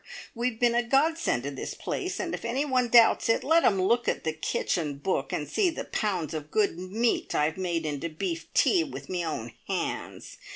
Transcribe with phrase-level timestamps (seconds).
[0.33, 4.07] We've been a godsend to this place, and if anyone doubts it, let 'em look
[4.07, 8.51] at the kitchen book, and see the pounds of good meat I've made into beef
[8.55, 10.37] tea with me own hands.